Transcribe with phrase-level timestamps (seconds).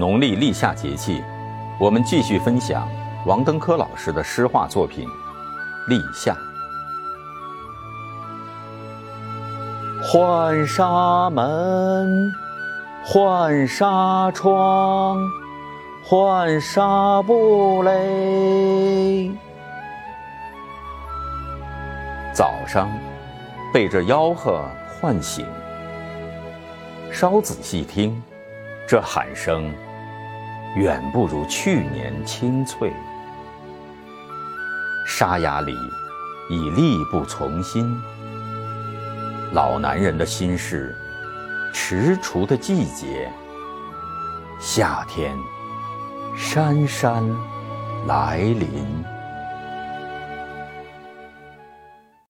[0.00, 1.22] 农历立夏节气，
[1.78, 2.88] 我们继续分享
[3.26, 5.06] 王登科老师的诗画作品
[5.88, 6.34] 《立夏》。
[10.10, 12.32] 浣纱门，
[13.04, 15.18] 浣纱窗，
[16.08, 19.30] 浣纱布嘞。
[22.32, 22.88] 早上
[23.70, 24.64] 被这吆喝
[24.98, 25.44] 唤醒，
[27.12, 28.18] 稍仔细听。
[28.88, 29.70] 这喊声
[30.76, 32.92] 远不如去年清脆，
[35.04, 35.74] 沙哑里
[36.48, 38.00] 已力不从心。
[39.52, 40.96] 老男人的心事，
[41.74, 43.28] 踟蹰的季节，
[44.60, 45.36] 夏天
[46.36, 47.28] 姗姗
[48.06, 49.04] 来临。